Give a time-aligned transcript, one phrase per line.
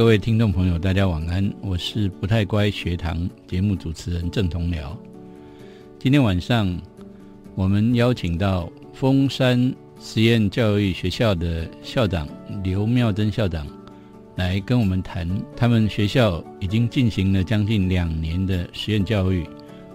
[0.00, 4.96] 各位听众朋友，大家晚安，我是不太乖学堂节目主持人郑同僚。
[5.98, 6.74] 今天晚上
[7.54, 12.26] 我们邀请到峰山实验教育学校的校长
[12.64, 13.66] 刘妙珍校长
[14.36, 19.46] 来跟我们谈，他们学校已经进行了将近两年的实验教育，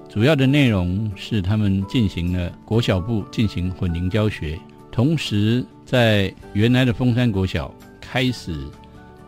[0.07, 4.55] 主要的内容是他们进行了国小部进行混龄教学，
[4.91, 8.55] 同时在原来的峰山国小开始。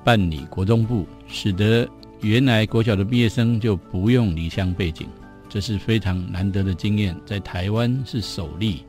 [0.08, 1.86] 办理国中部，使得
[2.22, 5.06] 原来国小的毕业生就不用离乡背景，
[5.50, 8.86] 这是非常难得的经验，在台湾是首例。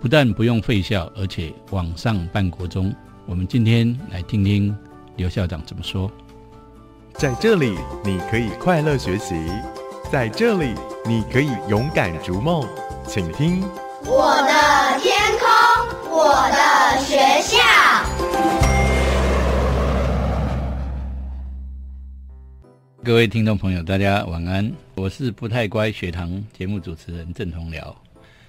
[0.00, 2.94] 不但不用废校，而且网上办国中。
[3.26, 4.72] 我们今天来听听
[5.16, 6.08] 刘校长怎么说。
[7.14, 9.34] 在这里，你可以快乐学习；
[10.12, 10.74] 在这里，
[11.04, 12.64] 你可以勇敢逐梦。
[13.04, 13.64] 请听
[14.06, 18.19] 我的天空，我的学校。
[23.02, 24.70] 各位听众朋友，大家晚安。
[24.94, 27.94] 我是不太乖学堂节目主持人郑同僚，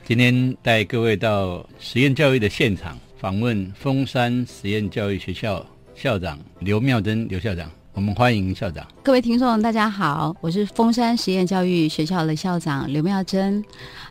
[0.03, 7.71] 今天带各位到实验教育的现场，访问峰山实验教育学校校长刘妙珍刘校长。
[7.93, 8.85] 我们欢迎校长。
[9.01, 13.63] 各位听众，大家好，我是峰山实验教育学校的校长刘妙珍，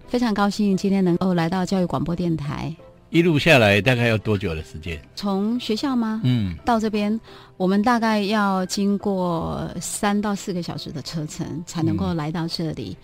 [0.08, 2.74] 非常高兴今天能够来到教育广播电台。
[3.10, 5.00] 一路下来大概要多久的时间？
[5.14, 6.20] 从学校吗？
[6.24, 7.20] 嗯，到这边
[7.56, 12.96] 我们大概要经过三到四个小时的车程才能够来到这里，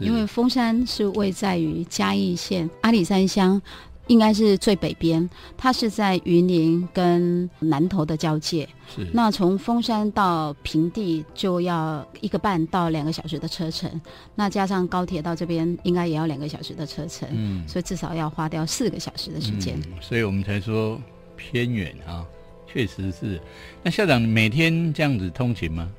[0.00, 3.60] 因为峰山是位在于嘉义县阿里山乡。
[4.06, 8.68] 应该是最北边，它是在云林跟南投的交界。
[8.94, 9.06] 是。
[9.12, 13.90] 那从峰山到平地就要一个半到两个小时的车程，
[14.34, 17.28] 那加上高铁到这边应该也要两个小时的车程。
[17.32, 17.66] 嗯。
[17.66, 19.80] 所以至少要花掉四个小时的时间。
[20.00, 21.00] 所以我们才说
[21.36, 22.24] 偏远啊，
[22.66, 23.40] 确实是。
[23.82, 25.90] 那校长每天这样子通勤吗？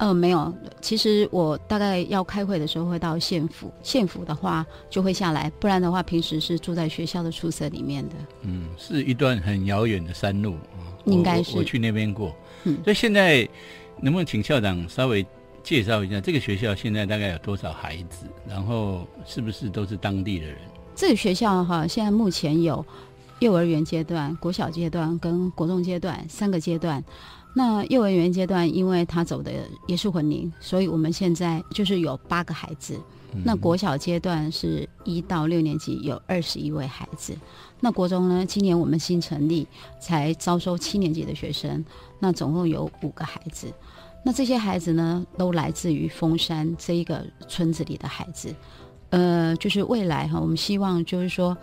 [0.00, 0.50] 呃，没有。
[0.80, 8.14] 其实我大概要开会的时候会到县府，县府的话就会下来，不然的话平时是住在学校的宿舍里面的。
[8.40, 10.88] 嗯，是一段很遥远的山路啊。
[11.04, 12.34] 应该是我去那边过。
[12.64, 13.46] 嗯，所以现在
[14.00, 15.24] 能不能请校长稍微
[15.62, 20.56] 介绍一下这个学校现在大概有多少孩子，然后是不是都是当地的人？
[20.94, 22.82] 这个学校哈，现在目前有
[23.40, 27.04] 幼儿园阶段、国小阶段跟国中阶段三个阶段。
[27.54, 29.52] 那幼儿园阶段，因为他走的
[29.86, 32.98] 也是混龄，所以我们现在就是有八个孩子。
[33.44, 37.32] 那国小阶段是一到六年级，有二十一位孩子。
[37.78, 39.66] 那国中呢，今年我们新成立，
[40.00, 41.84] 才招收七年级的学生，
[42.18, 43.72] 那总共有五个孩子。
[44.24, 48.52] 那这些孩子呢，都来自于峰山这一个村子里的孩子。
[49.10, 51.56] 呃，就是未来哈，我们希望就是说，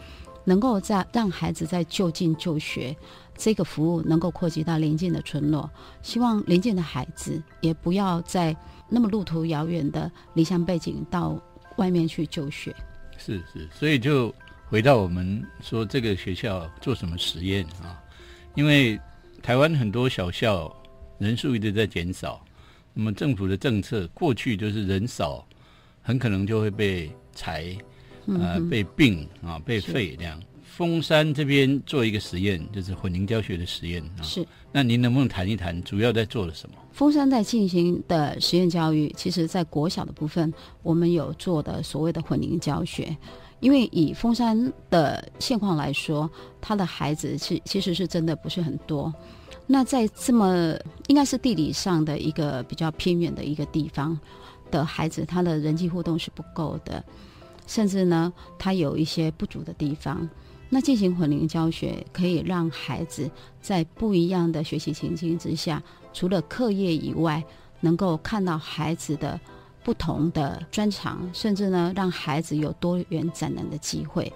[0.45, 2.95] 能够在让孩子在就近就学。
[3.37, 5.69] 这个服务能够扩及到邻近的村落，
[6.01, 8.55] 希望邻近的孩子也不要在
[8.89, 11.39] 那么路途遥远的离乡背景到
[11.77, 12.75] 外面去就学。
[13.17, 14.33] 是是，所以就
[14.65, 18.01] 回到我们说这个学校做什么实验啊？
[18.55, 18.99] 因为
[19.41, 20.75] 台湾很多小校
[21.19, 22.43] 人数一直在减少，
[22.93, 25.47] 那么政府的政策过去就是人少，
[26.01, 27.77] 很可能就会被裁，
[28.25, 30.41] 呃，被并啊，被废这样。
[30.77, 34.21] 峰山这边做一个实验，就是混凝教学的实验啊。
[34.21, 36.75] 是，那您能不能谈一谈，主要在做了什么？
[36.91, 43.17] 峰山在进行的实验教育，其实在国小的部分，我们有做的所谓的混凝教学。
[43.59, 46.29] 因为以峰山的现况来说，
[46.61, 49.11] 他的孩子是其实是真的不是很多。
[49.65, 50.77] 那在这么
[51.07, 54.15] 应该是地理上的一个比较偏远的一个地方
[54.69, 57.03] 的孩子，他的人际互动是不够的，
[57.65, 60.29] 甚至呢，他有一些不足的地方。
[60.69, 63.29] 那进行混龄教学，可以让孩子
[63.61, 67.41] 在不一样的学习情境之下，除了课业以外，
[67.79, 69.39] 能够看到孩子的
[69.81, 74.31] 不同的专长，甚至呢，让孩子有多元展能的机会。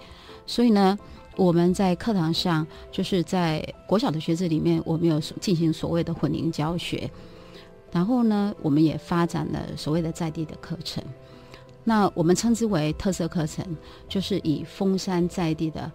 [0.46, 0.98] 所以呢，
[1.36, 7.12] 我们在课堂上，就是在国小的学子里面，我们有进行所谓的混龄教学，
[7.92, 11.04] 然后呢，我们也发展了所谓的在地的课程。
[11.84, 13.66] 那我们称之为特色课程，
[14.08, 15.92] 就是以封山在地的。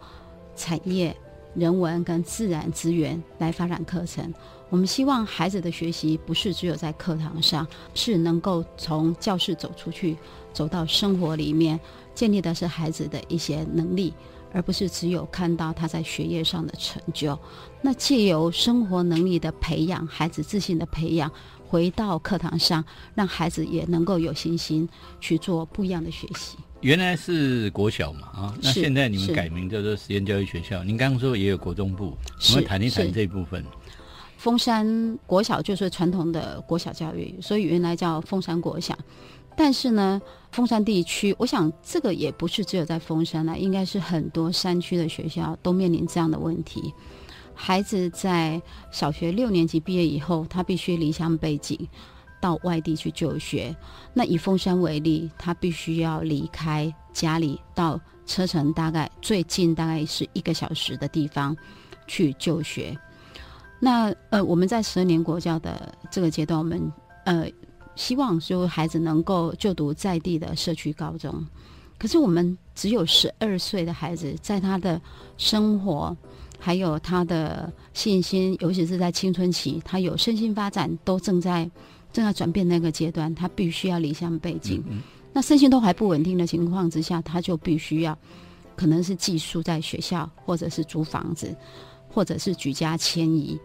[0.56, 1.14] 产业、
[1.54, 4.32] 人文跟自然资源来发展课程。
[4.68, 7.64] 我们希望孩子的学习不是只有在课堂上，
[7.94, 10.16] 是能够从教室走出去，
[10.52, 11.78] 走到生活里面，
[12.14, 14.12] 建立的是孩子的一些能力，
[14.52, 17.38] 而不是只有看到他在学业上的成就。
[17.80, 21.30] 那借由生活能力的培养，孩子自信的培养，
[21.68, 24.88] 回到课堂上，让孩子也能够有信心
[25.20, 26.58] 去做不一样的学习。
[26.86, 30.84] 原来是国小嘛啊，那现在你们改名叫做实验教育学校。
[30.84, 32.16] 您刚刚说也有国中部，
[32.50, 33.64] 我们谈一谈这部分。
[34.38, 38.96] 凤山国小就是传统的国小教育，所以原来叫凤山国小。
[39.56, 40.22] 但是呢，
[40.52, 46.94] 凤山地区，我想这个也不是只有在凤山啦，应该是很多山区的学校都面临这样的问题。
[47.52, 48.62] 孩子在
[48.92, 51.88] 小学六年级毕业以后，他必须离乡背井，
[52.46, 53.74] 到外地去就学。
[54.14, 61.56] 那以凤山为例，他必须要离开家里，到车程大概最近大概是一个小时的地方
[62.06, 62.96] 去就学。
[63.80, 66.92] 那呃，我们在十二年国教的这个阶段，我们
[67.24, 67.50] 呃
[67.96, 71.44] 希望说孩子能够就读在地的社区高中。
[71.98, 75.00] 可是我们只有十二岁的孩子，在他的
[75.36, 76.16] 生活
[76.58, 81.70] 还有他的信心，尤其是在青春期，他有身心发展都正在
[82.16, 84.82] 正在转变那个阶段，他必须要离乡背井。
[85.34, 88.16] 那身心都还不稳定的情况之下，他就必须要
[88.74, 91.54] 可能是寄宿在学校，或者是租房子，
[92.08, 93.60] 或者是举家迁移。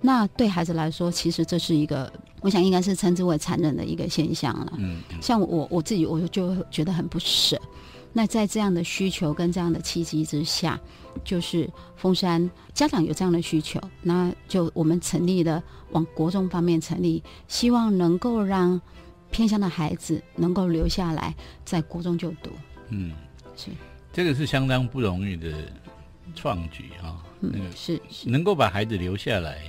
[0.00, 2.10] 那对孩子来说，其实这是一个，
[2.40, 4.72] 我想应该是称之为残忍的一个现象了。
[4.78, 7.60] 嗯，像我我自己，我就觉得很不舍。
[8.12, 10.78] 那在这样的需求跟这样的契机之下，
[11.24, 15.62] 就是峰山家长有这样的需求，那就我们成立了
[15.92, 18.80] 往国中方面成立，希望能够让
[19.30, 21.34] 偏乡的孩子能够留下来
[21.64, 22.50] 在国中就读。
[22.88, 23.12] 嗯，
[23.56, 23.70] 是
[24.12, 25.52] 这个是相当不容易的
[26.34, 27.22] 创举啊。
[27.42, 29.62] 嗯那个是是能够把孩子留下来，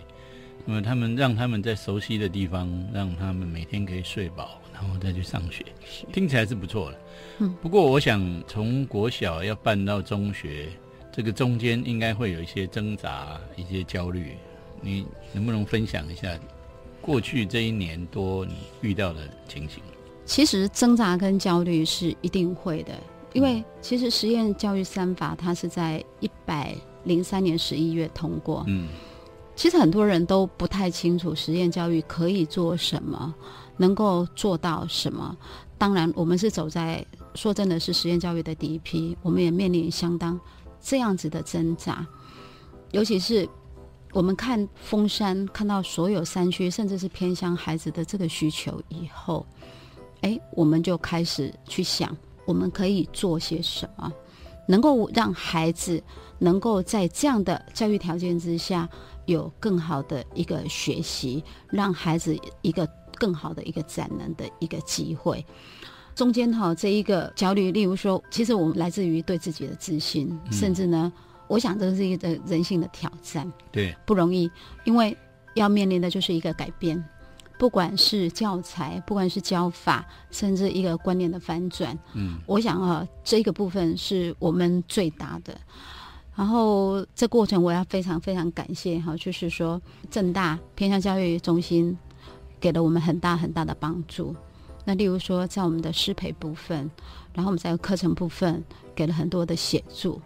[0.65, 5.65] 那么他们让他们在熟悉的地方，让他们每天可以睡饱，然后再去上学，
[6.11, 6.99] 听起来是不错的。
[7.41, 10.69] 嗯，不过我想从国小要办到中学，
[11.11, 14.37] 这个中间应该会有一些挣扎、一些焦虑。
[14.79, 16.29] 你能不能分享一下
[17.01, 19.81] 过去这一年多你遇到的情形？
[20.23, 22.93] 其实挣扎跟焦虑是一定会的，
[23.33, 28.87] 因为其实实验教育三法它是在一百零三年十一月通过，嗯
[29.55, 33.33] 其实很多人都不太清楚实验教育可以做什么，
[33.77, 35.35] 能够做到什么。
[35.77, 37.03] 当然，我们是走在
[37.35, 40.39] 说真的是实验教育的第一批，我们也面临相当
[40.81, 42.05] 这样子的挣扎，
[42.91, 43.47] 尤其是
[44.13, 49.45] 我们看峰山，看到所有山区甚至是偏乡孩子的这个需求以后，
[50.21, 54.11] 哎，我们就开始去想，我们可以做些什么，
[54.67, 56.03] 能够让孩子
[56.39, 58.89] 能够在这样的教育条件之下。
[59.27, 65.45] 有更好的一个学习，让孩子一个更好的一个展能的一个机会。
[66.21, 71.11] 中间哈这一个焦虑，例如说，其实我们来自于对自己的自信，嗯甚至呢，
[71.47, 74.47] 我想这是一个人性的挑战，对，不容易，
[74.83, 75.17] 因为
[75.55, 77.03] 要面临的就是一个改变，
[77.57, 81.97] 不管是教材，不管是教法，甚至一个观念的翻转。
[82.13, 85.59] 嗯，我想啊，这个部分是我们最大的。
[86.35, 89.81] 然后这过程我要非常非常感谢哈，就是说
[90.11, 91.97] 正大偏向教育中心
[92.59, 94.35] 给了我们很大很大的帮助。
[94.85, 96.89] 那例如说在我们的师培部分，
[97.33, 98.63] 然后我们在课程部分
[98.95, 100.21] 给了很多的协助。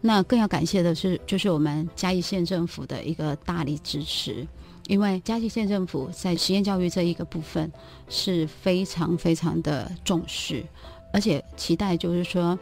[0.00, 4.46] 那更要感谢的是，就是我们嘉义县政府的一个大力支持，
[4.86, 7.70] 因为嘉义县政府在实验教育这一个部分
[8.08, 10.64] 是非常非常的重视，
[11.12, 12.58] 而且期待就是说。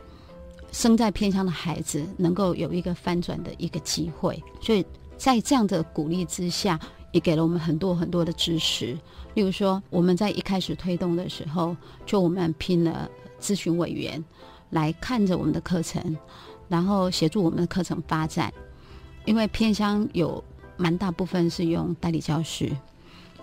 [0.72, 4.84] 生在偏乡的孩子能够有一个翻转的一个机会，所以
[5.16, 6.76] 在这样的鼓励之下，
[7.12, 8.98] 也给了我们很多很多的支持。
[9.34, 11.76] 例如说，我们在一开始推动的时候，
[12.06, 13.10] 就我们聘了
[13.40, 14.22] 咨询委员
[14.70, 16.16] 来看着我们的课程，
[16.68, 18.52] 然后协助我们的课程发展。
[19.24, 20.42] 因为偏乡有
[20.76, 22.70] 蛮大部分是用代理教师，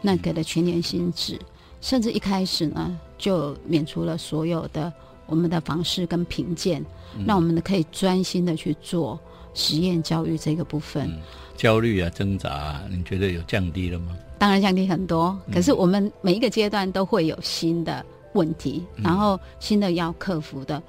[0.01, 1.37] 那给了全年薪资，
[1.81, 4.91] 甚至一开始呢就免除了所有的
[5.25, 6.83] 我们的房事跟评鉴。
[7.27, 9.19] 让我们呢可以专心的去做
[9.53, 11.09] 实验教育这个部分。
[11.09, 11.19] 嗯
[11.57, 14.17] 焦虑啊、挣扎啊，你觉得有降低了吗？
[14.41, 20.81] 当然降低很多，可是我们每一个阶段都会有新的问题，然后新的要克服的。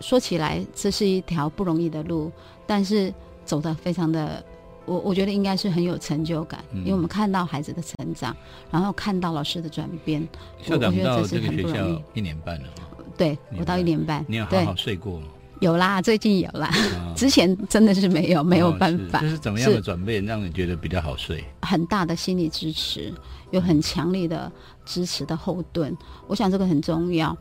[0.00, 2.32] 说起来，这是一条不容易的路，
[2.66, 4.44] 但是走的非常的，
[4.86, 8.36] 我我觉得应该是很有成就感，嗯因为我们看到孩子的成长，
[8.72, 10.26] 然后看到老师的转变。
[10.60, 12.02] 校长我我觉到这个学校。
[12.12, 15.28] 一年半了啊，对我到一年半，对你有好好睡过吗？
[15.60, 19.20] 有啦，最近有啦，啊 之前真的是没有，没有哦办法。
[19.20, 21.44] 是这是怎么样的是转变让你觉得比较好睡？
[21.62, 23.12] 很大的心理支持，
[23.50, 24.50] 有很强力的
[24.84, 25.96] 支持的后盾，
[26.26, 27.36] 我想这个很重要。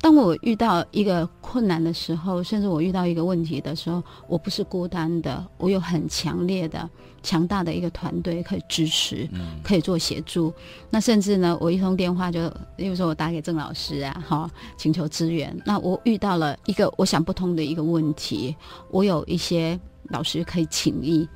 [0.00, 6.88] 当我遇到一个困难的时候，甚至我遇到一个问题的时候，我不是孤单的，我有很强烈的、
[7.22, 10.52] 强大的一个团队可以支持，嗯可以做协助。
[10.88, 15.54] 那甚至呢，我一通电话就，例如说我打给郑老师啊，哈，请求支援。
[15.66, 18.56] 那我遇到了一个我想不通的一个问题，
[18.90, 19.78] 我有一些
[20.08, 21.28] 老师可以请益。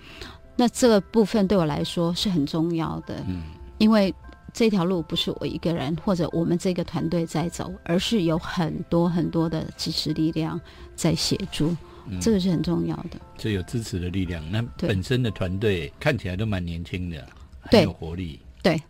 [0.57, 3.43] 那这个部分对我来说是很重要的，嗯，
[3.77, 4.15] 因为
[4.55, 10.59] 这条路不是我一个人或者我们这个团队在走，而是有很多很多的支持力量
[10.95, 13.19] 在协助，嗯这个是很重要的。
[13.37, 14.49] 这有支持的力量。
[14.53, 17.27] 那本身的团队看起来都蛮年轻的，
[17.63, 18.39] 很有活力。
[18.63, 18.81] 对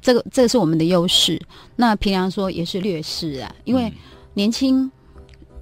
[0.00, 1.38] 这个这个是我们的优势。
[1.76, 3.92] 那平常说也是劣势啊，因为嗯
[4.32, 4.90] 年轻，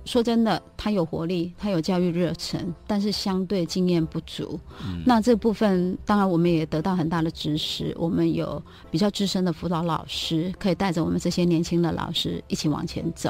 [0.08, 4.58] 说真的，他有活力，他有教育热忱，但是相对经验不足。
[4.82, 13.28] 嗯那这部分当然我们也得到很大的支持，我们有比较资深的辅导老师，可以带着我们这些年轻的老师一起往前走。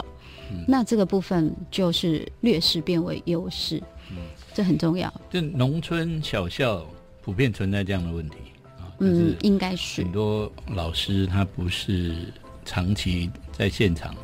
[0.53, 3.83] 嗯那这个部分就是劣势变为优势，
[4.55, 5.13] 这很重要。
[5.29, 6.87] 就农村小校
[7.21, 8.37] 普遍存在这样的问题
[8.79, 12.33] 啊，嗯是，应该是很多老师他不是
[12.65, 14.15] 长期在现场，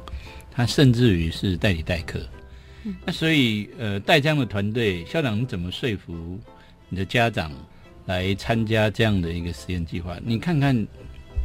[0.52, 2.20] 他甚至于是代理代课。
[3.07, 6.38] 那所以呃，带这样的团队，校长你怎么说服
[6.88, 7.50] 你的家长
[8.07, 10.17] 来参加这样的一个实验计划？
[10.23, 10.87] 你看看，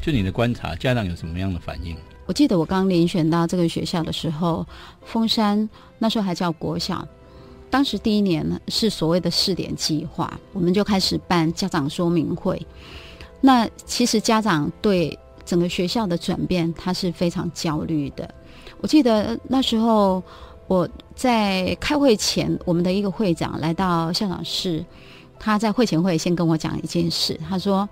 [0.02, 1.96] 就你的观察，家长有什么样的反应？
[2.26, 4.66] 我记得我刚遴选到这个学校的时候，
[5.04, 5.68] 峰山
[5.98, 7.08] 那时候还叫国小，
[7.70, 12.62] 当时第一年呢是所谓的试点计划，我们就开始办家长说明会。
[13.42, 18.30] 那其实家长对整个学校的转变，他是非常焦虑的。
[18.82, 20.22] 我记得那时候
[20.70, 24.86] 我在开会前，我们的一个会长来到校长室，
[25.40, 27.90] 他在会前会先跟我讲一件事，他说：“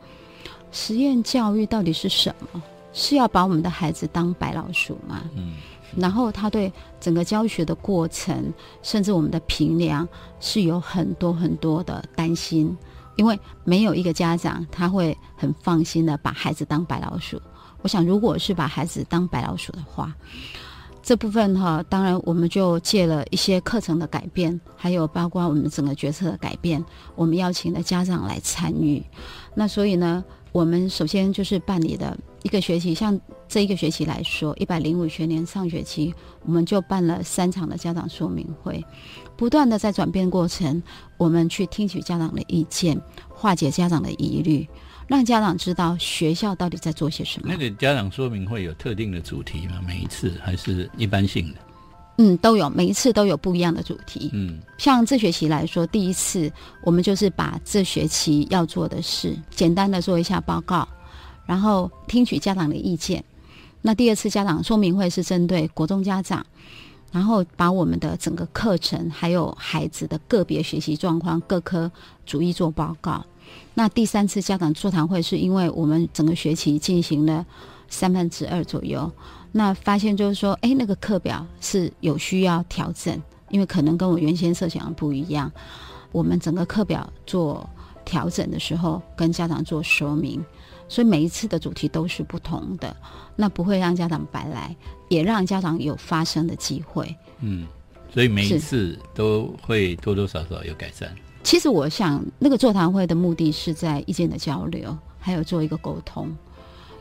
[0.71, 2.61] 实验教育到底是什么？
[2.93, 5.55] 是要把我们的孩子当白老鼠吗？”嗯，
[5.95, 8.53] 然后他对整个教学的过程，
[8.83, 10.07] 甚至我们的评量，
[10.39, 12.77] 是有很多很多的担心，
[13.15, 17.41] 因为没有一个家长他会很放心的把孩子当白老鼠。
[17.81, 20.13] 我想，如果是把孩子当白老鼠的话，
[21.07, 26.83] 这部分哈，当然我们就借了一些课程的改变，还有包括我们整个决策的改变，
[27.15, 29.01] 我们邀请了家长来参与。
[29.55, 30.21] 那所以呢，
[30.51, 38.83] 我们首先就是办理的一个学期，像这一个学期来说，一百零五学年上学期，我们就办了三场的家长说明会，
[39.37, 40.83] 不断的在转变过程，
[41.15, 44.67] 我们去听取家长的意见，化解家长的疑虑，
[45.07, 47.47] 让家长知道学校到底在做些什么。
[47.49, 49.81] 那个家长说明会有特定的主题吗？
[49.87, 51.59] 每一次还是一般性的？
[52.19, 54.31] 嗯，都有，每一次都有不一样的主题。
[54.33, 60.87] 嗯像这学期来说，第一次我们就是把这学期要做的事简单的做一下报告，
[61.45, 63.23] 然后听取家长的意见。
[63.83, 66.43] 那第二次家长说明会是针对国中家长，
[67.11, 71.89] 然后把我们的整个课程还有孩子的个别学习状况各科
[72.25, 73.23] 逐一做报告。
[73.73, 77.45] 那第三次家长座谈会是因为我们整个学期进行了
[77.87, 79.11] 三分之二左右，
[79.51, 85.51] 那发现就是说，哎，那个课表是有需要调整，因为可能跟我原先设想的不一样。
[86.11, 87.69] 我们整个课表做
[88.03, 90.43] 调整的时候，跟家长做说明，
[90.89, 92.95] 所以每一次的主题都是不同的，
[93.35, 94.75] 那不会让家长白来，
[95.09, 97.15] 也让家长有发声的机会。
[97.41, 97.67] 嗯，
[98.11, 101.13] 所以每一次都会多多少少有改善。
[101.47, 106.29] 其实我想，那个座谈会的目的是在意见的交流，还有做一个沟通。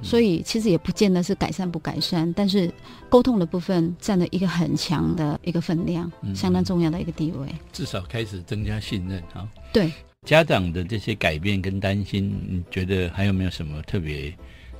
[0.04, 2.72] 所以其实也不见得是改善不改善，但是
[3.08, 7.48] 沟通的部分占了一个很强的一个分量，嗯相当重要的一个地位。
[7.72, 9.48] 至少开始增加信任哈。
[9.72, 9.92] 对，
[10.24, 14.32] 家长的这些改变跟担心，你觉得还有没有什么特别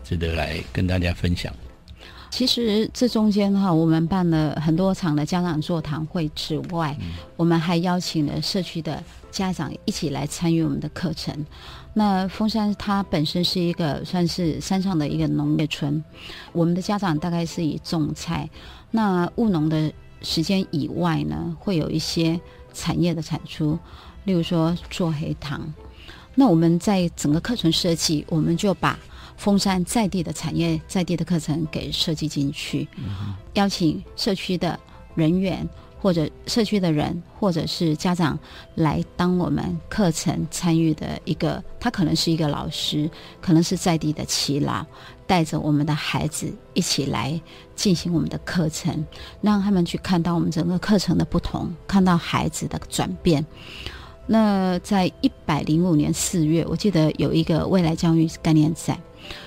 [0.04, 1.52] 值得来跟大家分享？
[2.30, 6.96] 其实这中间哈，我们办了很多场的家长座谈会之外，
[7.36, 11.34] 我们还邀请了社区的家长一起来参与我们的课程。
[11.94, 16.04] 那峰山它本身是一个算是山上的一个农业村，
[16.52, 18.48] 我们的家长大概是以种菜，
[18.90, 19.90] 那务农的
[20.20, 22.38] 时间以外呢，会有一些
[22.74, 23.78] 产业的产出，
[24.24, 25.72] 例如说做黑糖。
[26.34, 28.98] 那我们在整个课程设计，我们就把
[29.36, 32.88] 峰山在地的产业、在地的课程给设计进去，
[33.54, 34.78] 邀请社区的
[35.14, 35.68] 人员
[36.00, 38.38] 或者社区的人，或者是家长
[38.74, 44.84] 来当我们课程参与的一个，他可能是一个老师，可能是在地的耆老，
[45.26, 47.40] 带着我们的孩子一起来
[47.74, 49.04] 进行我们的课程，
[49.40, 53.44] 让他们去看到我们整个课程的不同，看到孩子的转变。
[54.28, 59.00] 那在一百零五年四月，我记得有一个未来教育概念展，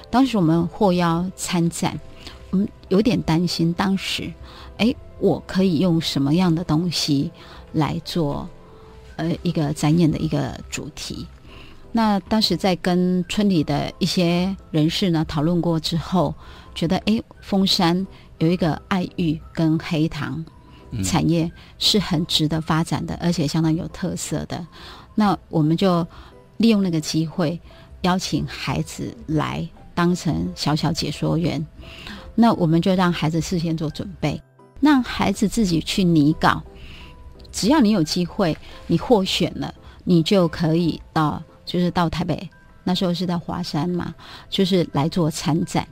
[0.10, 2.00] 当时我们获邀参展，
[2.50, 4.32] 我们有点担心，当时，
[4.78, 7.32] 哎，我可以用什么样的东西
[7.74, 8.50] 来做，
[9.18, 11.28] 呃，一个展演的一个主题？
[11.92, 16.34] 那当时在跟村里的一些人士呢讨论过之后，
[16.75, 18.06] 觉得哎，峰山
[18.38, 20.44] 有一个爱玉跟黑糖
[21.04, 24.66] 产业是很值得发展的，而且相当有特色的。
[25.16, 26.06] 那我们就
[26.58, 27.60] 利用那个机会
[28.01, 29.68] 邀请孩子来
[30.00, 31.68] 当成小小解说员。
[32.34, 34.41] 那我们就让孩子事先做准备，
[34.79, 36.63] 让孩子自己去拟稿。
[37.51, 39.74] 只要你有机会，你获选了，
[40.06, 42.50] 你就可以到，就是到台北。
[42.86, 44.15] 那时候是在华山嘛，
[44.50, 45.86] 就是来做参展。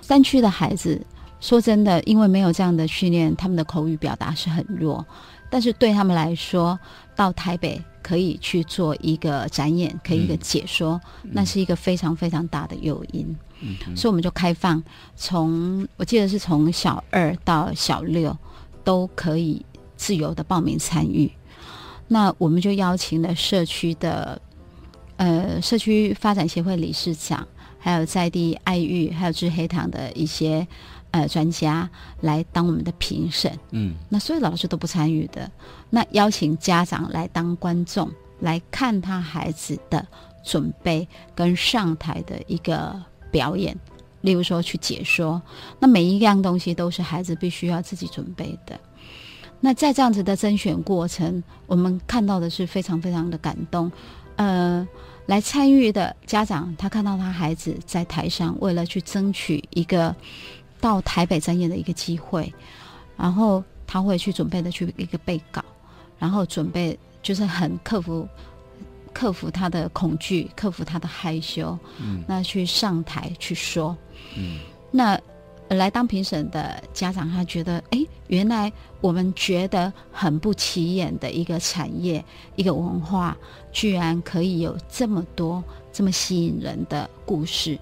[0.00, 1.00] 山区的孩子，
[1.38, 5.06] 说真的，因为没有这样的训练，他们的口语表达是很弱。
[5.48, 6.76] 但是对他们来说，
[7.16, 13.36] 到台北可以去做一个展演，可以一个解说，那是一个非常非常大的诱因。
[13.96, 14.82] 所以我们就开放，
[15.16, 18.36] 从我记得是从小二到小六
[18.82, 19.64] 都可以
[19.96, 21.30] 自由的报名参与。
[22.08, 24.38] 那我们就邀请了社区的
[25.16, 27.46] 呃社区发展协会理事长，
[27.78, 30.66] 还有在地爱育，还有致黑糖的一些
[31.14, 31.88] 呃专家
[32.20, 33.56] 来当我们的评审。
[33.70, 35.50] 嗯，那所有老师都不参与的，
[35.88, 40.04] 那邀请家长来当观众，来看他孩子的
[40.44, 43.00] 准备跟上台的一个。
[43.34, 43.76] 表演，
[44.20, 45.42] 例如说去解说，
[45.80, 48.78] 那每一样东西都是孩子必须要自己准备的。
[49.58, 53.90] 那在这样子的甄选过程，我们看到的是非常非常的感动。
[54.36, 54.86] 呃，
[55.26, 60.14] 来参与的家长，他看到他孩子在台上，为了去争取一个
[60.84, 62.52] 到台北展演的一个机会，
[63.16, 65.64] 然后他会去准备的去一个备稿，
[66.18, 68.28] 然后准备就是很克服。
[69.14, 73.96] 克服他的恐惧，克服他的害羞，嗯，那去上台去说，
[74.36, 74.58] 嗯，
[74.90, 75.16] 那
[75.68, 82.24] 来当评审的家长，他觉得，哎，原来我们觉得很不起眼的一个产业，
[82.56, 83.36] 一个文化，
[83.70, 85.62] 居然可以有这么多
[85.92, 87.78] 这么吸引人的故事。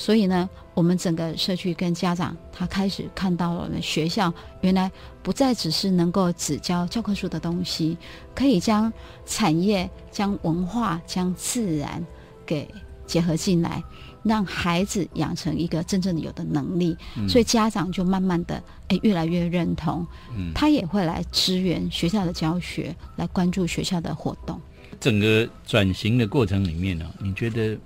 [0.00, 4.90] 所以呢，我们整个社区跟家长，他开始看到了学校原来
[5.22, 7.98] 不再只是能够只教教科书的东西，
[8.34, 8.90] 可以将
[9.26, 12.02] 产业、将文化、将自然
[12.46, 12.66] 给
[13.06, 13.84] 结合进来，
[14.22, 16.96] 让孩子养成一个真正的有的能力。
[17.28, 18.54] 所以家长就慢慢的
[18.88, 20.06] 哎越来越认同，
[20.54, 24.58] 他也会来支援学校的教学，来关注学校的活动。
[24.98, 27.78] 整个转型的过程里面呢，你觉得？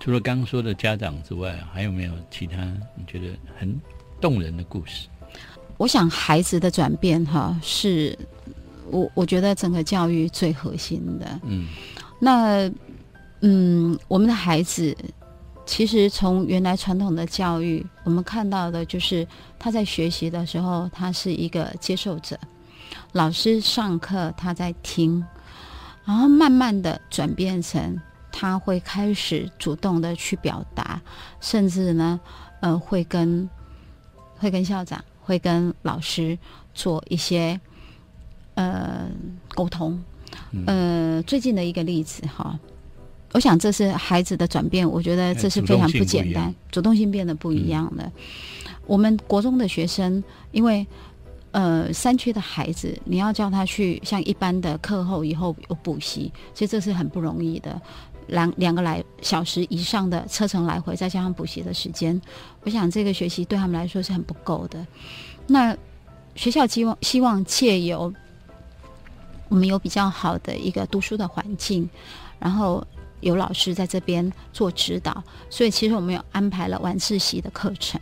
[0.00, 2.62] 除了刚刚说的家长之外，还有没有其他
[2.94, 3.78] 你觉得很
[4.20, 5.08] 动人的故事？
[5.76, 8.16] 我想孩子的转变，哈，是
[8.90, 11.40] 我我觉得整个教育最核心的。
[11.44, 11.68] 嗯，
[12.20, 12.70] 那
[13.40, 14.96] 嗯，我们的孩子
[15.66, 19.26] 其实从原来传统的教育，我们看到的就是
[19.58, 22.38] 他在学习的时候，他是一个接受者，
[23.12, 25.24] 老师上课他在听，
[26.04, 28.00] 然后慢慢的转变成。
[28.40, 31.02] 他会开始主动的去表达，
[31.40, 32.20] 甚至呢，
[32.60, 33.50] 呃，会跟
[34.38, 36.38] 会跟校长、会跟老师
[36.72, 37.60] 做一些
[38.54, 39.08] 呃
[39.56, 40.00] 沟通。
[40.66, 42.56] 呃，最近的一个例子哈，
[43.32, 48.08] 我想这是孩子的转变，我觉得这是非常不简单，主动性变得不一样的。
[48.86, 50.22] 我们国中的学生，
[50.52, 50.86] 因为
[51.50, 57.80] 呃山区的孩子，你要叫他去像一般的课后以后有补习，其实这是很不容易的。
[58.28, 62.18] 两两个来小时以上的车程来回，再加上补习的时间，
[62.62, 64.86] 我想这个学习对他们来说是很不够的。
[65.46, 65.76] 那
[66.34, 68.12] 学校希望希望借由
[69.48, 71.88] 我们有比较好的一个读书的环境，
[72.38, 72.86] 然后
[73.20, 78.00] 有老师在这边做指导，所以其实我们有安排了晚自习的课程。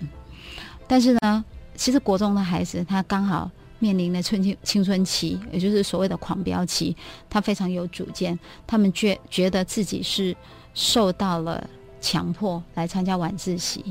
[0.86, 3.50] 但是呢，其实国中的孩子他刚好。
[3.78, 6.96] 面临的春青青春期，也就是所谓的狂飙期，
[7.28, 8.38] 他非常有主见。
[8.66, 10.34] 他们觉觉得自己是
[10.72, 11.68] 受到了
[12.00, 13.84] 强迫来参加晚自习，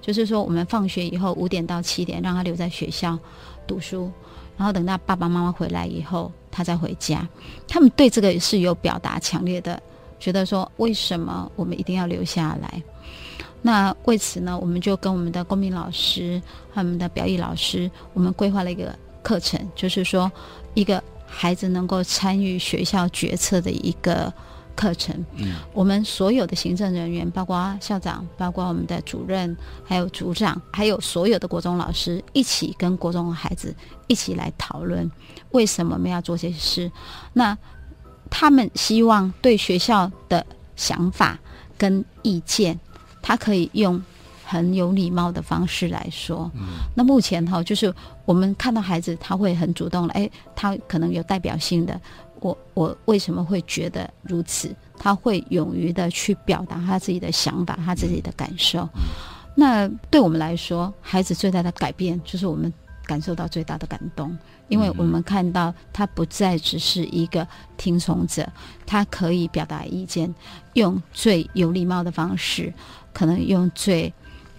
[0.00, 3.18] 就是说我们放学以后五点到七点让他留在学校
[3.66, 4.10] 读书，
[4.58, 7.26] 然后等到爸爸妈妈回来以后他再回家。
[7.66, 9.82] 他们对这个是有表达强烈的，
[10.20, 12.82] 觉得说为什么我们一定要留下来？
[13.62, 18.94] 那为此呢，我们就跟我们的公民老师和我们的表演老师，我们规划了一个。
[19.24, 20.30] 课程就是说，
[20.74, 24.32] 一个孩子能够参与学校决策的一个
[24.76, 25.24] 课程。
[25.36, 33.74] 嗯，我们所有的行政人员，包括校长，包括我们的主任，还有组长，还有所有的国中老师，一起跟国中的孩子
[34.06, 35.10] 一起来讨论，
[35.52, 36.92] 为什么我们要做这些事？
[37.32, 37.56] 那
[38.30, 40.44] 他们希望对学校的
[40.76, 41.38] 想法
[41.78, 42.78] 跟意见，
[43.22, 44.00] 他可以用。
[44.44, 46.50] 很有礼貌的方式来说，
[46.94, 47.92] 那目前哈，就是
[48.24, 51.98] 我们看到孩子他会很主动了，哎，他可能有代表性的，
[52.40, 54.74] 我我为什么会觉得如此？
[54.96, 58.88] 他会勇于的去表达他自己的想法，他自己的感受。
[59.56, 62.72] 那对我们来说，孩子最大的改变就是我们
[63.06, 64.36] 感受到最大的感动，
[64.68, 68.46] 因为我们看到他不再只是一个听从者，
[68.86, 70.32] 他可以表达意见，
[70.74, 72.72] 用最有礼貌的方式，
[73.12, 74.12] 可能用最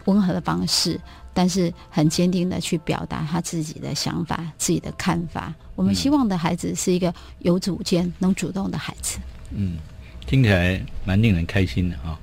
[0.06, 1.00] 温和的方式，
[1.34, 5.54] 但是很坚定的去表达他自己的想法、自己的看法。
[5.76, 9.20] 我们希望的孩子是一个有主见、能主动的孩子。
[9.52, 9.78] 嗯，
[10.26, 12.18] 听起来蛮令人开心的啊。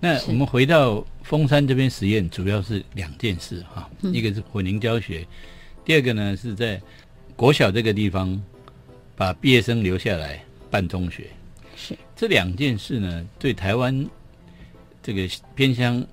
[0.00, 5.26] 那我们回到峰山这边实验，主要是两件事哈，一个是混龄教学，
[5.84, 6.80] 第二个呢是在
[7.34, 8.40] 国小这个地方
[9.14, 11.28] 把毕业生留下来办中学。
[11.76, 14.06] 是这两件事呢，对台湾
[15.02, 16.04] 这个偏乡，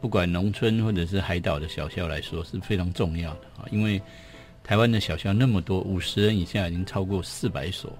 [0.00, 4.00] 不管农村或者是海岛的小校来说是非常重要的啊，因为
[4.64, 7.92] 台湾的小校那么多，五十人以下已经超过四百所。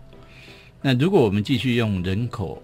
[0.81, 2.63] 那如果我们继续用人口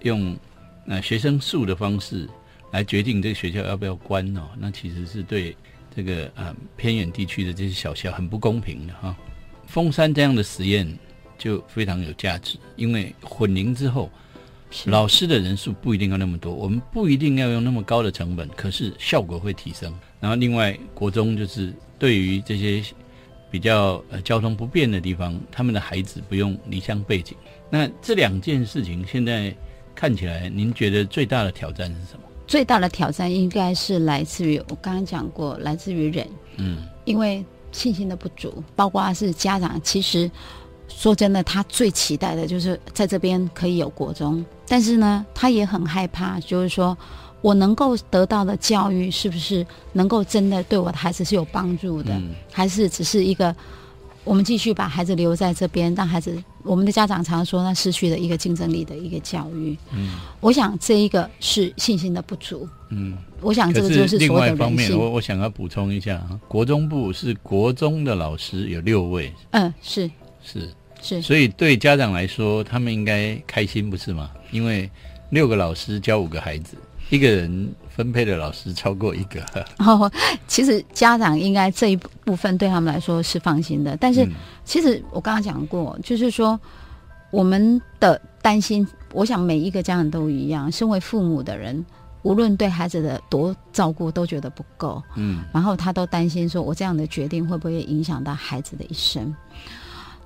[0.00, 0.36] 用
[0.84, 2.28] 那学生数的方式
[2.70, 5.54] 来决定这个学校要不要关哦，那其实是对
[5.94, 9.14] 这个呃偏远地区的这些小校很不公平的哈。
[9.66, 10.86] 峰山这样的实验
[11.36, 14.10] 就非常有价值，因为混龄之后，
[14.86, 19.92] 老师的人数不一定要那么多，我们不一定要用那么高的成本，可是效果会提升。
[20.20, 22.82] 然后另外国中就是对于这些
[23.50, 27.36] 比较呃交通不便的地方，他们的孩子不用离乡背景。
[27.70, 29.54] 那这两件事情现在。
[29.96, 32.22] 看起来，您觉得最大的挑战是什么？
[32.48, 36.28] 最大的挑战应该是来自于我刚刚讲过，来自于人。
[36.56, 39.80] 嗯，因为信心的不足，包括是家长。
[39.82, 40.28] 其实
[40.88, 46.96] 说真的，他最期待的就是在这边可以有国中，但是呢，他也很害怕，就是说
[47.40, 52.20] 我能够得到的教育是不是能够真的对我的孩子是有帮助的，
[52.52, 53.54] 还是只是一个。
[54.24, 56.42] 我们继续把孩子留在这边，让孩子。
[56.62, 59.76] 我们的家长常说，那失去了一个竞争力的一个教育。
[59.92, 62.66] 嗯，我想这一个是信心的不足。
[62.88, 64.90] 嗯，我想这个就是另外一方面。
[64.98, 69.30] 我我想要补充一下啊，国中部是国中的老师有六位。
[69.50, 70.10] 嗯，是
[70.42, 70.72] 是
[71.04, 74.30] 是，所以对家长来说，他们应该开心不是吗？
[74.50, 74.90] 因为
[75.28, 76.76] 六个老师教五个孩子，
[77.10, 77.72] 一个人。
[77.94, 79.40] 分配的老师超过一个
[79.78, 80.10] 哦，
[80.48, 83.96] 其实家长应该这一部分对他们来说是放心的。
[83.96, 84.28] 但是，
[84.64, 86.58] 其实我刚刚讲过，就是说
[87.30, 90.72] 我们的担心，我想每一个家长都一样。
[90.72, 91.86] 身为父母的人，
[92.22, 95.00] 无论对孩子的多照顾，都觉得不够。
[95.14, 99.32] 嗯，然后他都担心说，我这样的决定会不会影响到孩子的一生？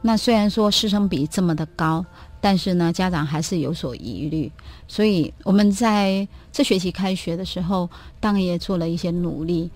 [0.01, 2.05] 那虽然说师生比这么的高。
[2.41, 4.49] 但是呢，家长还是有所疑虑，
[4.87, 9.69] 所以我们在这学期开学的时候，当然也做了一些努力。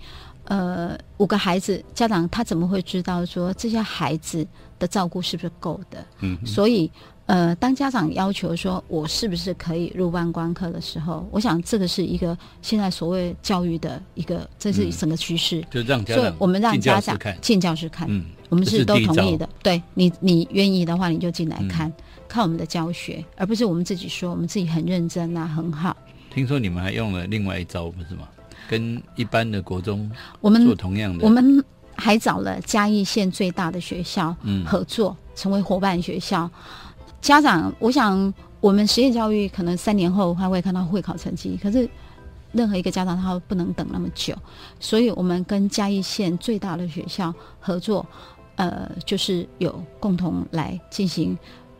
[0.45, 4.47] 呃，五个孩子，家长他怎么会知道说这些孩子
[4.79, 6.05] 的照顾是不是够的？
[6.21, 6.89] 嗯，所以
[7.25, 15.63] 呃，当家长要求说我是不是可以入班观课的时候，我想这个是一个现在所谓教育的一个，这是整个趋势。
[15.71, 19.47] 就让家长，我们让家长进教室看，嗯，我们是都同意的。
[19.61, 21.91] 对你，你愿意的话，你就进来看。
[22.27, 25.95] 看我们的教学，而不是我们自己说我们自己很认真啊，很好。
[26.31, 28.27] 听说你们还用了另外一招，不是吗？
[28.67, 30.09] 跟一般的国中
[30.41, 31.63] 我们做同样的，我们
[31.95, 36.49] 还找了嘉义县最大的学校合作，成为伙伴学校。
[37.23, 41.89] 家长，我想我们实验教育可能三年后他会看到会考成绩，可是
[42.51, 44.35] 任何一个家长他不能等那么久，
[44.77, 48.05] 所以我们跟嘉义县最大的学校合作，
[48.57, 51.35] 呃，就是有共同来进行。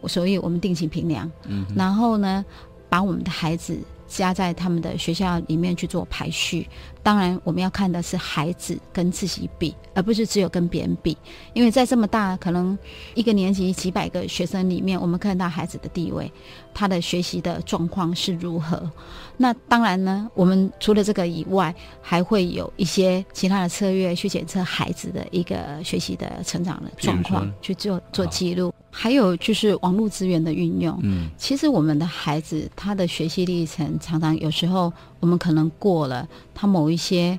[0.06, 1.32] 所以我们定期评量，
[1.75, 2.43] 然后呢，
[2.89, 3.77] 把我们的孩子
[4.08, 6.68] 加在他们的学校里面去做排序。
[7.02, 11.18] 当然，我们要看的是孩子跟自己比，而不是只有跟别人比。
[11.54, 12.78] 因为在这么大，可能
[13.13, 16.32] 一个年级几百个学生里面，我们看到孩子的地位，
[16.74, 18.89] 他的学习的状况是如何。
[19.36, 28.74] 那当然呢，我们除了这个以外，还会有一些其他的策略去检测孩子的一个学习的成长的状况，去做做记录。
[28.95, 30.97] 还有就是网络资源的运用。
[31.01, 37.38] 嗯，其实我们的孩子他的学习历程，常常有时候我们可能过了他某一些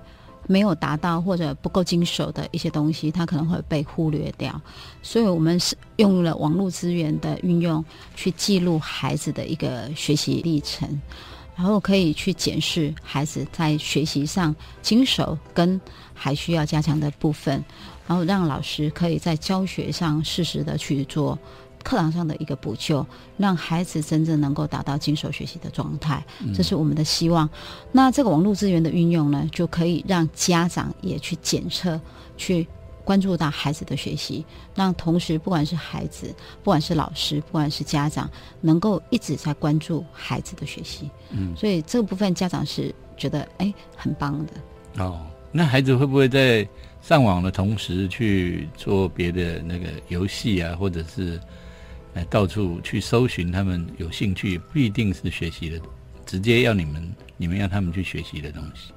[0.48, 4.60] 没有达到或者不够经手的一些东西，他可能会被忽略掉。
[5.00, 7.82] 所以我们是用了网络资源的运用
[8.16, 11.00] 去记录孩子的一个学习历程，
[11.54, 15.80] 然后可以去检视孩子在学习上经手跟
[16.12, 17.64] 还需要加强的部分。
[18.06, 21.38] 然后让老师可以在教学上适时的去做
[21.82, 27.48] 课堂上的一个补救，让孩子真正能够达到精手学习的状态，这是我们的希望。
[27.92, 32.00] 那这个网络资源的运用呢，就可以让家长也去检测、
[32.36, 32.66] 去
[33.04, 38.30] 关注到孩子的学习，让同时不管是孩子、不管是老师、不管是家长，
[38.62, 41.10] 能够一直在关注孩子的学习。
[41.30, 45.04] 嗯，所以这个部分家长是觉得哎很棒的。
[45.04, 45.20] 哦。
[45.56, 46.66] 那孩子会不会在
[47.06, 51.38] 上网的同时去做别的那个游戏啊，或者是
[52.14, 55.78] 呃到处去搜寻他们有兴趣，不一定是学习的，
[56.24, 58.90] 直接要你们你们要他们去学习的东西。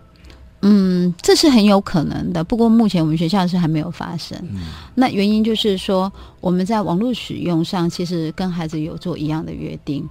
[0.61, 2.41] 嗯，这是很有可能的。
[2.41, 4.41] 不过目前我们学校是还没有发生。
[4.95, 10.07] 那原因就是说，我们在网络使用上，其实跟孩子有做一样的约定。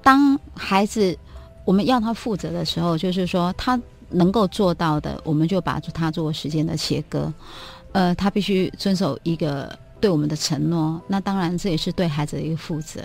[0.00, 1.18] 当孩子
[1.64, 3.78] 我们要他负责的时候，就是说他
[4.12, 7.32] 能够做到的，我们就把他做时间的切割。
[7.92, 11.00] 呃，他必须遵守一个对我们的承诺。
[11.08, 13.00] 那当然，这也是对孩子的一个负责。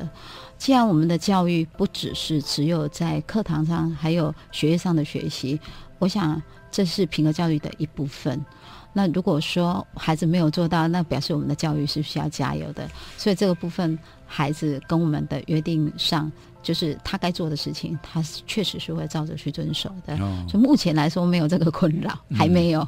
[0.57, 5.59] 既然我们的教育不只是只有在课堂上，还有学业上的学习，
[5.99, 6.41] 我想。
[6.69, 8.45] 这是品格教育的一部分。
[8.91, 12.87] 那如果说孩子没有做到，那表示我们的教育是需要加油的。
[13.17, 20.15] 所以这个部分，孩子跟我们的约定上，就是他该做的事情，他确实是会照着去遵守的。
[20.47, 22.87] 所以目前来说，没有这个困扰，还没有。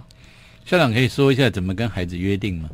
[0.65, 2.69] 校长可以说一下怎么跟孩子约定吗？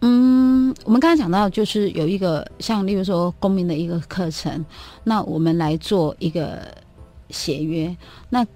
[0.00, 4.64] 嗯，我们刚才讲到，就是有一个像，例如说公民的一个课程，
[5.02, 6.72] 那我们来做一个
[7.30, 7.96] 协约。
[8.28, 8.46] 那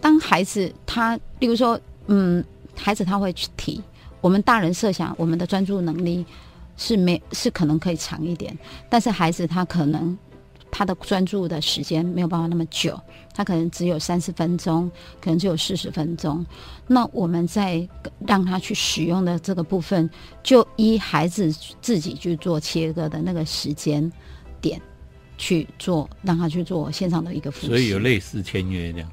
[0.00, 3.80] 当孩子他，例如说，嗯，孩子他会去提，
[4.20, 6.26] 我们大人设想我们的专注能力
[6.80, 8.56] 是没是可能可以长一点，
[8.88, 10.16] 但是孩子他可能
[10.70, 12.98] 他的专注的时间没有办法那么久，
[13.34, 14.90] 他可能只有三十分钟，
[15.20, 16.44] 可能只有四十分钟。
[16.86, 17.86] 那我们在
[18.26, 20.08] 让他去使用的这个部分，
[20.42, 24.10] 就依孩子自己去做切割的那个时间
[24.58, 24.80] 点
[25.36, 27.66] 去做，让他去做线上的一个复习。
[27.66, 29.10] 所以有类似签约这样。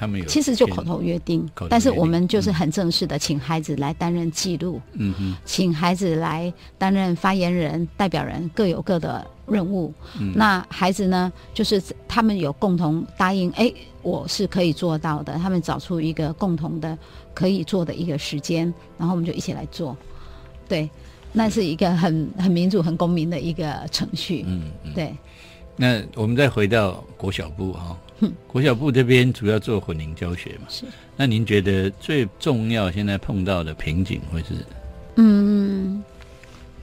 [0.00, 9.92] 他们有，其实就口头约定，但是我们就是很正式的，请孩子来担任记录，嗯哼，请孩子来担任发言人、代表人，各有各的任务。
[10.34, 15.34] 那孩子呢，就是他们有共同答应，哎，我是可以做到的。
[15.34, 16.96] 他们找出一个共同的
[17.34, 19.94] 可以做的一个时间，然后我们就一起来做。
[20.66, 20.88] 对，
[21.30, 24.46] 那是一个很很民主、很公民的一个程序。
[24.48, 24.62] 嗯，
[24.94, 25.14] 对。
[25.76, 27.94] 那我们再回到国小部哈。
[28.46, 30.66] 国小部这边主要做混龄教学嘛？
[30.68, 30.84] 是。
[31.16, 34.54] 那您觉得最重要现在碰到的瓶颈会是？
[35.16, 36.02] 嗯，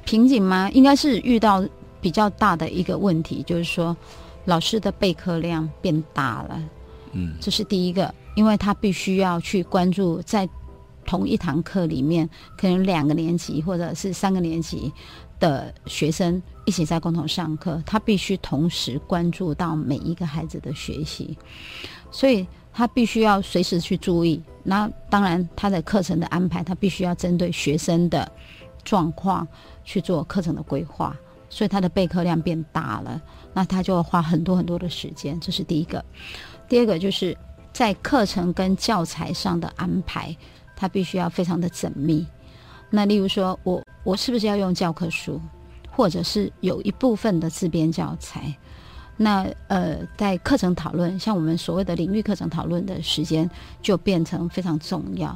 [0.06, 0.70] 瓶颈吗？
[0.72, 1.66] 应该是遇到
[2.00, 3.96] 比较大的一个问题，就是说
[4.46, 6.64] 老师的备课量变大了。
[7.14, 10.48] 嗯，这是第一个，因为他必须要去关注在
[11.06, 14.92] 同一堂课里面，可能两个年级或者是三个年级
[15.40, 16.42] 的学生。
[16.68, 21.38] 一起在共同上课，他必须同时关注到每一个孩子的学习，
[22.12, 24.44] 所以他必须要随时去注意。
[24.64, 28.30] 那当然，他的课程的安排，他必须要针对学生的
[28.84, 29.48] 状况
[29.86, 31.16] 去做课程的规划。
[31.50, 33.22] 所以他的备课量变大了，
[33.54, 35.40] 那他就要花很多很多的时间。
[35.40, 36.04] 这是第一个。
[36.68, 37.36] 第二个就是
[37.72, 40.36] 在课程跟教材上的安排，
[40.76, 42.28] 他必须要非常的缜密。
[42.90, 45.42] 那例如说，我我是不是要用教科书？
[45.98, 48.56] 或者是有一部分的自编教材，
[49.18, 53.50] 那呃，在课程讨论，像我们所谓的领域课程讨论的时间
[53.82, 55.36] 就变成非常重要。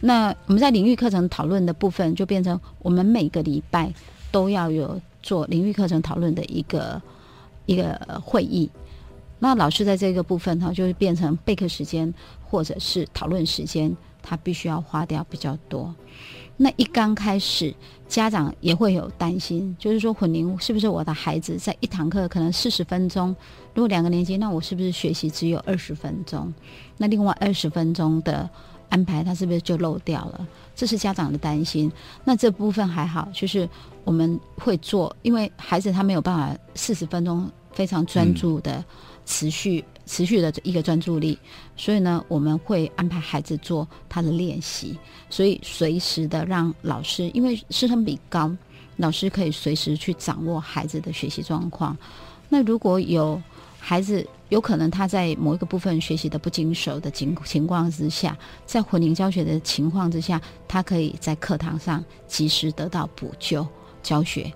[0.00, 3.90] 那我们在领域课程讨论的部分，就变成我们每个礼拜
[4.30, 7.00] 都要有做领域课程讨论的一个
[7.64, 8.70] 一个会议。
[9.38, 12.12] 那老师在这个部分，他就是变成备课时间
[12.42, 15.94] 或者是讨论时间，他必须要花掉比较多。
[16.58, 17.74] 那一刚开始，
[18.06, 23.34] 家长也会有担心，就是说混龄是不是我的孩子在一堂课可能四十分钟，
[23.74, 26.52] 如果两个年级，那我是不是学习只有二十分钟？
[26.96, 28.48] 那另外二十分钟的
[28.88, 30.46] 安排，他是不是就漏掉了？
[30.76, 31.90] 这是家长的担心。
[32.24, 33.68] 那这部分还好，就是
[34.04, 38.84] 我们会做，因为孩子他没有办法四十分钟非常专注的
[39.24, 39.84] 持续。
[40.06, 41.38] 持续的一个专注力，
[41.78, 44.98] 所以呢，我们会安排孩子做他的练习，
[45.30, 48.54] 所以随时的让老师，因为师生比高，
[48.98, 51.96] 老师可以随时去掌握孩子的学习状况。
[52.50, 53.40] 那如果有
[53.78, 63.66] 孩子有可能他在某一个部分学习的不精熟的情情况之下，在混龄教学的情况之下，他可以在课堂上及时得到补救
[64.02, 64.52] 教学。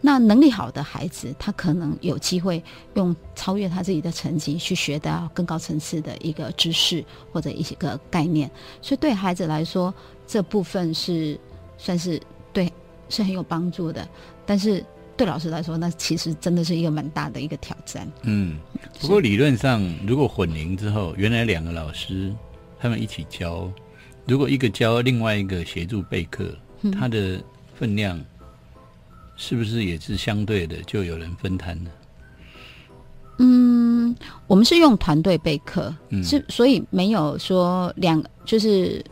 [0.00, 2.62] 那能力好的孩子，他可能有机会
[2.94, 8.48] 用超越他自己的成绩去学到更高层次的一个知识或者一些个概念，
[8.80, 9.92] 所以对孩子来说，
[10.24, 11.38] 这部分是
[11.76, 12.20] 算是
[12.52, 12.72] 对
[13.08, 14.08] 是很有帮助的。
[14.46, 14.84] 但是
[15.16, 18.08] 对老师来说，那其实真的是一个蛮大的一个挑战。
[18.22, 18.56] 嗯，
[19.00, 22.32] 不过理论上，如果混龄之后，原来两个老师
[22.78, 23.68] 他们一起教，
[24.26, 26.56] 如果一个教，另外一个协助备课，
[26.92, 27.42] 他的
[27.74, 28.24] 分量。
[29.38, 31.90] 是不是也是相对的，就有人分摊呢？
[33.38, 34.14] 嗯，
[34.48, 39.02] 我们是用团队备课，是所以没有说两就是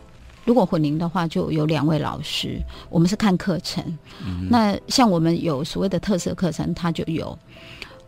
[0.45, 2.61] 如果混龄的话，就有两位老师，
[2.91, 3.85] 我们是看课程。
[4.51, 7.39] 那像我们有所谓的特色课程，它就有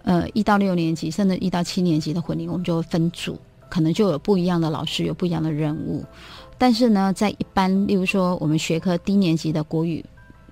[0.02, 6.04] 呃一到六年级，甚至一到七年级的混龄，我们就会分组，可能就有不一样的老师，有不一样的任务。
[6.58, 10.04] 但是呢，在一般，例如说我们学科低年级的国语，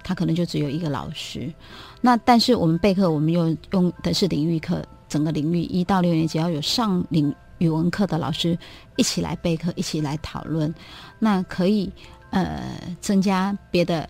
[0.06, 1.52] 它可能就只有一个老师。
[2.00, 8.56] 那但是我们备课，我们又用的是领域课，整个领域一到六年级要有上领语文课的老师
[8.94, 10.72] 一起来备课，一起来讨论，
[11.18, 11.90] 那可以
[12.30, 14.08] 呃增加别的，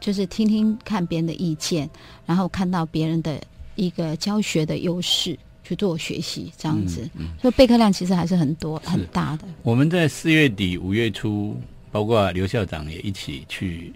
[0.00, 1.88] 就是听听看别人的意见，
[2.24, 3.40] 然后看到别人的
[3.76, 7.08] 一个教学的优势去做学习，这样子。
[7.40, 9.44] 所以备课量其实还是很多很大的。
[9.62, 11.54] 我们在四月底五月初，
[11.92, 13.92] 包括刘校长也一起去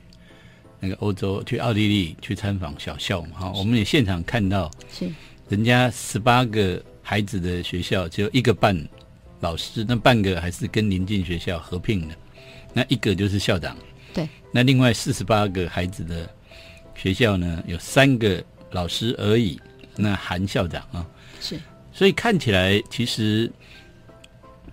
[0.80, 5.08] 那个欧洲，去奥地利去参访小校嘛，哈，我们也现场看到是
[5.48, 8.76] 人家十八个孩子的学校只有一个半
[9.40, 12.14] 老师，那半个还是跟邻近学校合并的，
[12.72, 13.76] 那一个就是校长。
[14.12, 16.28] 对，那另外四十八个孩子的
[16.94, 19.60] 学校呢，有三个老师而已，
[19.96, 21.06] 那韩校长啊。
[21.40, 21.60] 是
[21.92, 23.50] 所以看起来，其实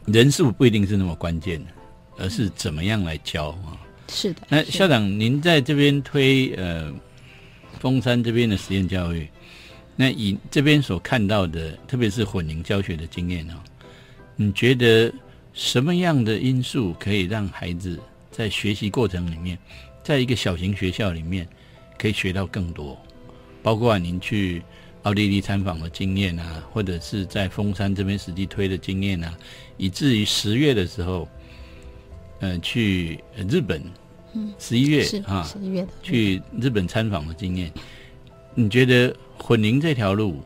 [0.06, 1.72] 人数不一定是那么关键的，
[2.18, 3.78] 而是怎么样来教啊。
[4.10, 4.42] 是的。
[4.50, 6.94] 那校长，您在这边推呃
[7.80, 9.28] 峰山这边的实验教育，
[9.96, 13.54] 那以这边所看到的，特别是混龄教学的经验哦，
[14.36, 15.14] 你觉得
[15.54, 18.00] 什么样的因素可以让孩子
[18.32, 19.58] 在学习过程里面，
[20.04, 21.48] 在一个小型学校里面
[21.98, 22.98] 可以学到更多？
[23.64, 24.62] 包括您去
[25.04, 29.38] 奥地利参访的经验啊，或者是在峰山这边实际推的经验啊，
[29.78, 31.28] 以至于十月的时候，
[32.40, 33.82] 呃，去呃日本，
[34.34, 37.72] 嗯，十一月是啊，十一月的去日本参访的经验，
[38.54, 40.42] 你觉得混龄这条路，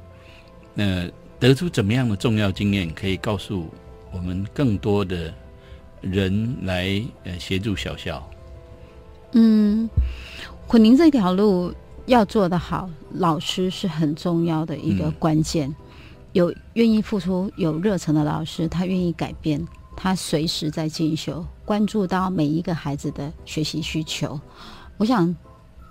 [0.76, 3.68] 呃，得出怎么样的重要经验，可以告诉
[4.12, 5.34] 我们更多的
[6.02, 8.26] 人来呃协助小校？
[9.34, 9.90] 嗯，
[10.68, 11.74] 混龄这条路
[12.06, 15.74] 要做得好，老师是很重要的一个嗯关键。
[16.34, 19.62] 有愿意付出、有热忱的老师，他愿意改变，
[19.96, 24.40] 他随时在进修，关注到每一个孩子的学习需求。
[24.98, 25.36] 我想，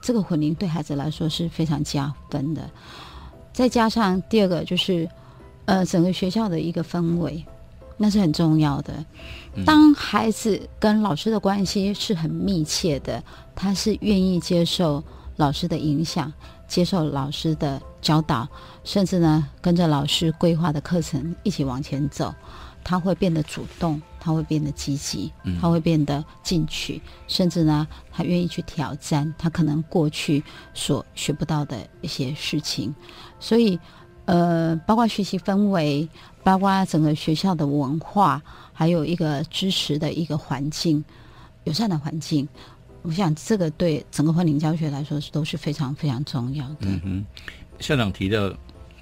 [0.03, 2.69] 这个混龄对孩子来说是非常加分的。
[3.53, 5.09] 再加上第二个就是，
[5.65, 7.45] 呃，整个学校的一个氛围，
[7.97, 9.05] 那是很重要的。
[9.67, 13.23] 当孩子跟老师的关系是很密切的，
[13.55, 15.03] 他是愿意接受
[15.37, 16.33] 老师的影响，
[16.71, 18.49] 接受老师的教导，
[18.85, 22.33] 甚至呢跟着老师规划的课程一起往前走，
[22.85, 32.95] 他会变得主动，他会变得积极，他会变得进取，甚至呢他愿意去挑战他可能过去所学不到的一些事情，
[33.41, 33.77] 所以
[34.27, 36.09] 呃，包括学习氛围，
[36.45, 38.41] 包括整个学校的文化，
[38.73, 41.05] 还有一个支持的一个环境，
[41.65, 42.49] 友善的环境。
[43.03, 46.77] 我想这个对整个婚龄教学来说是都是非常非常重要的。
[46.83, 47.25] 嗯哼，
[47.79, 48.53] 校长提到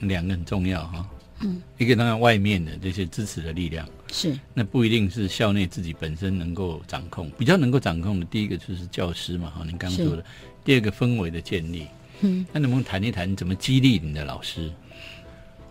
[0.00, 1.06] 两个很重要哈，
[1.40, 10.24] 嗯，一个当然外面的这些支持的力量，是那不一定是校内自己本身能够掌控，比较能够掌控的，第一个就是教师嘛，哈，您刚说的，
[10.64, 11.86] 第二个氛围的建立，
[12.20, 14.70] 嗯，那能不能谈一谈怎么激励你的老师？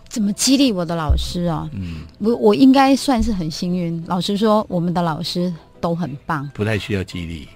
[0.09, 1.69] 怎么激励我的老师啊？
[1.73, 4.01] 嗯，我我应该算是很幸运。
[4.07, 7.47] 老实说，我们的老师都很棒，不太需要激励，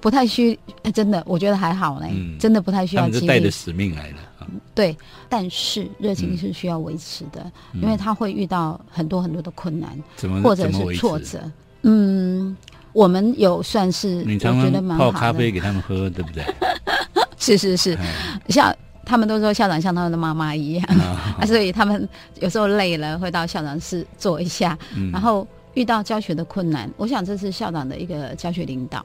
[0.00, 2.38] 不太需，哎真的，我觉得还好呢，嗯。
[2.38, 3.14] 真的不太需要激励。
[3.14, 4.46] 们是带着使命来的啊。
[4.74, 4.96] 对，
[5.28, 11.38] 但是热情是需要维持的，因为他会遇到很多很多的困难，怎或者是挫折。
[11.82, 12.56] 嗯，
[12.92, 16.44] 我们有算是你常我觉得常泡蛮好的，咖啡给他们喝，对不对？
[17.38, 18.06] 是是是，嗯。
[18.48, 20.86] 像他们都说校长像他们的妈妈一样，
[21.46, 22.08] 所以他们
[22.40, 25.10] 有时候累了会到校长室坐一下，嗯。
[25.10, 29.04] 然后遇到教学的困难，我想这是校长的一个教学领导，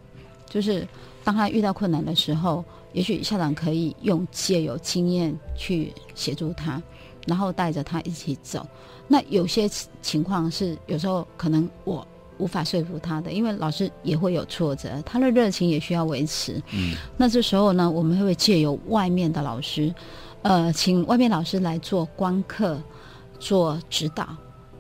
[0.49, 0.88] 就是
[1.23, 6.81] 当他遇到困难的时候，也许校长可以用借由经验去协助他，
[7.27, 8.65] 然后带着他一起走。
[9.08, 12.05] 那有些情情况是有时候可能我
[12.38, 16.62] 无法说服他的，因为老师也会有挫折，他的热情也需要维持。
[16.71, 19.93] 嗯那这时候呢，我们会借由外面的老师，
[20.41, 22.81] 呃，请外面老师来做观课、
[23.39, 24.23] 做指导、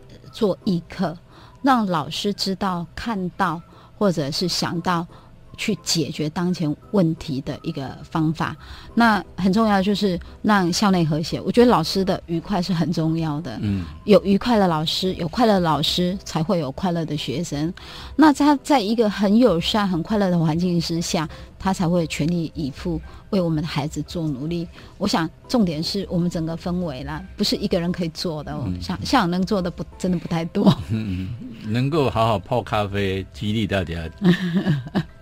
[0.09, 1.17] 呃做议课，
[1.61, 3.61] 让老师知道、看到
[3.97, 5.07] 或者是想到
[5.55, 8.55] 去解决当前问题的一个方法。
[8.93, 11.39] 那很重要就是让校内和谐。
[11.41, 13.57] 我觉得老师的愉快是很重要的。
[13.61, 17.73] 嗯有愉快的老师，有快乐的老师，才会有快乐的学生。
[18.15, 21.27] 那他在一个很友善、很快乐的环境之下，
[21.57, 23.01] 他才会全力以赴
[23.31, 24.67] 为我们的孩子做努力。
[24.97, 28.53] 我想重点是我们整个氛围啦，不是一个人可以做的。
[28.53, 28.71] 哦。
[28.79, 30.71] 像像能做的不真的不太多。
[30.91, 31.29] 嗯
[31.67, 34.07] 能够好好泡咖啡，激励大家，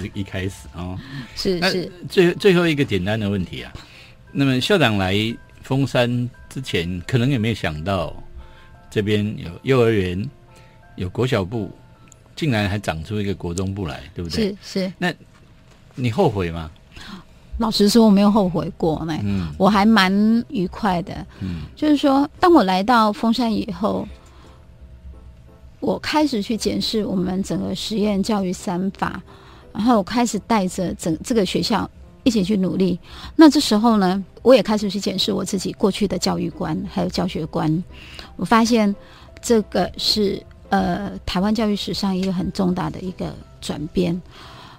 [0.00, 0.98] 是一开始哦。
[1.36, 3.72] 是是，最最后一个简单的问题啊，
[4.32, 5.14] 那么校长来
[5.62, 8.14] 峰山之前，可能也没有想到
[8.90, 10.28] 这边有幼儿园，
[10.96, 11.70] 有国小部，
[12.34, 14.48] 竟然还长出一个国中部来，对不对？
[14.62, 14.92] 是是。
[14.98, 15.12] 那
[15.94, 16.70] 你后悔吗？
[17.58, 19.18] 老实说，我没有后悔过呢。
[19.22, 20.10] 嗯我还蛮
[20.48, 21.14] 愉快的。
[21.40, 24.08] 嗯就是说，当我来到峰山以后，
[25.80, 29.22] 我开始去检视我们整个实验教育三法，
[29.72, 31.88] 然后我开始带着整这个学校
[32.22, 32.98] 一起去努力。
[33.36, 37.82] 那这时候呢，我也开始去检视我自己过去的教育观还有教学观。
[38.36, 38.94] 我发现
[39.40, 44.20] 这个是呃台湾教育史上一个很重大的一个转变。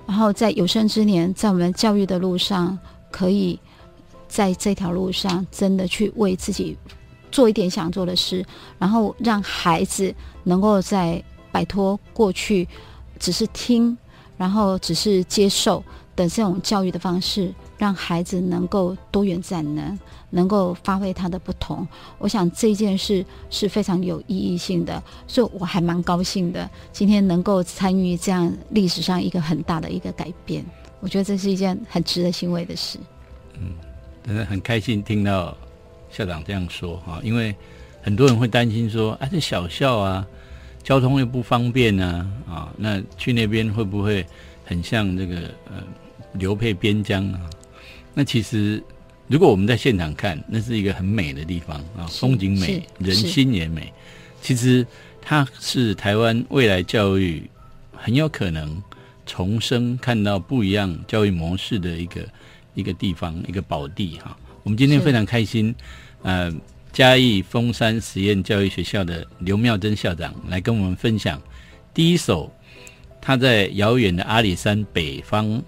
[0.08, 2.78] 然后在有生之年，在我们教育的路上，
[3.12, 3.58] 可以
[4.28, 6.78] 在这条路上真的去为自己
[7.32, 8.44] 做一点想做的事，
[8.78, 10.14] 然后让孩子
[10.44, 12.68] 能够在摆脱过去
[13.20, 13.96] 只是听，
[14.42, 15.84] 然后只是接受
[16.16, 20.00] 的这种教育的方式，让孩子能够多元展能，
[20.32, 21.88] 能够发挥他的不同。
[22.18, 30.66] 我想这件事是非常有意义性的，所以我还蛮高兴的，今天能够参与这样历史上一个很大的一个改变。
[31.02, 32.98] 我觉得这是一件很值得欣慰的事。
[33.60, 33.74] 嗯
[34.26, 35.56] 真的很开心听到
[36.10, 37.56] 校长这样说哈，因为
[38.02, 40.26] 很多人会担心说，啊，这小校啊，
[40.84, 44.25] 交通又不方便啊，啊，那去那边会不会
[44.65, 45.36] 很像这个
[45.69, 45.84] 呃
[46.34, 47.41] 流配边疆啊？
[48.13, 48.84] 那其实
[49.27, 53.91] 如果我们在现场看，那是一个很美的地方啊，风景美，人心也美。
[54.41, 54.86] 其实
[55.21, 57.43] 它是台湾未来教育
[57.95, 58.82] 很有可能
[59.25, 62.27] 重生，看到不一样教育模式的一个
[62.73, 64.36] 一个地方，一个宝地哈。
[64.63, 65.73] 我们今天非常开心，
[66.23, 66.51] 呃，
[66.92, 71.42] 嘉义峰山实验教育学校的刘妙珍校长来跟我们分享
[71.94, 72.52] 第一手
[73.22, 75.62] 他在遥远的阿里山北方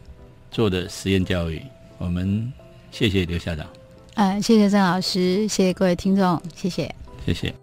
[0.51, 1.61] 做的实验教育。
[1.97, 2.51] 我们
[2.91, 3.65] 谢谢刘校长，
[4.15, 6.93] 嗯，谢谢郑老师，谢谢各位听众，谢谢。
[7.25, 7.62] 谢谢。